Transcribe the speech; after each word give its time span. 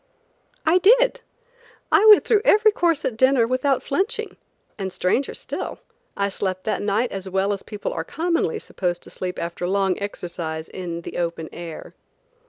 I 0.65 0.79
did. 0.79 1.21
I 1.91 2.03
went 2.07 2.25
through 2.25 2.41
every 2.43 2.71
course 2.71 3.05
at 3.05 3.15
dinner 3.15 3.45
without 3.45 3.83
flinching, 3.83 4.35
and 4.79 4.91
stranger 4.91 5.35
still, 5.35 5.77
I 6.17 6.27
slept 6.29 6.63
that 6.63 6.81
night 6.81 7.11
as 7.11 7.29
well 7.29 7.53
as 7.53 7.61
people 7.61 7.93
are 7.93 8.03
commonly 8.03 8.57
supposed 8.57 9.03
to 9.03 9.11
sleep 9.11 9.37
after 9.39 9.67
long 9.67 9.99
exercise 10.01 10.67
in 10.67 11.01
the 11.01 11.19
open 11.19 11.49
air. 11.53 11.93